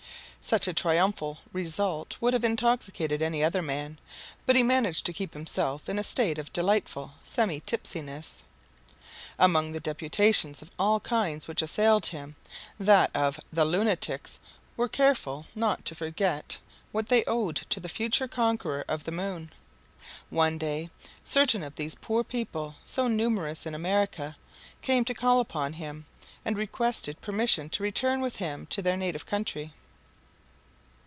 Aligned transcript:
Such 0.43 0.67
a 0.67 0.73
triumphal 0.73 1.37
result 1.53 2.17
would 2.19 2.33
have 2.33 2.43
intoxicated 2.43 3.21
any 3.21 3.43
other 3.43 3.61
man; 3.61 3.99
but 4.47 4.55
he 4.55 4.63
managed 4.63 5.05
to 5.05 5.13
keep 5.13 5.35
himself 5.35 5.87
in 5.87 5.99
a 5.99 6.03
state 6.03 6.39
of 6.39 6.51
delightful 6.51 7.13
semi 7.23 7.59
tipsiness. 7.61 8.41
Among 9.37 9.71
the 9.71 9.79
deputations 9.79 10.63
of 10.63 10.71
all 10.79 10.99
kinds 10.99 11.47
which 11.47 11.61
assailed 11.61 12.07
him, 12.07 12.35
that 12.79 13.11
of 13.15 13.39
"The 13.53 13.63
Lunatics" 13.65 14.39
were 14.75 14.87
careful 14.89 15.45
not 15.53 15.85
to 15.85 15.95
forget 15.95 16.57
what 16.91 17.09
they 17.09 17.23
owed 17.25 17.57
to 17.69 17.79
the 17.79 17.87
future 17.87 18.27
conqueror 18.27 18.83
of 18.87 19.03
the 19.03 19.11
moon. 19.11 19.51
One 20.31 20.57
day, 20.57 20.89
certain 21.23 21.61
of 21.61 21.75
these 21.75 21.93
poor 21.93 22.23
people, 22.23 22.77
so 22.83 23.07
numerous 23.07 23.67
in 23.67 23.75
America, 23.75 24.35
came 24.81 25.05
to 25.05 25.13
call 25.13 25.39
upon 25.39 25.73
him, 25.73 26.07
and 26.43 26.57
requested 26.57 27.21
permission 27.21 27.69
to 27.69 27.83
return 27.83 28.21
with 28.21 28.37
him 28.37 28.65
to 28.71 28.81
their 28.81 28.97
native 28.97 29.27
country. 29.27 29.73